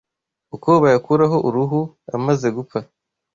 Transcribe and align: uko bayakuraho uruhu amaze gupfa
uko 0.55 0.69
bayakuraho 0.83 1.37
uruhu 1.47 1.79
amaze 2.17 2.47
gupfa 2.57 2.79